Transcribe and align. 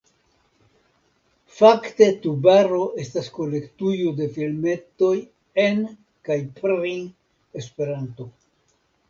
Fakte 1.57 2.07
Tubaro 2.23 2.79
estas 3.03 3.29
kolektujo 3.35 4.15
de 4.21 4.29
filmetoj 4.39 5.11
en 5.67 5.85
kaj 6.31 6.39
pri 6.63 6.97
Esperanto. 7.63 8.29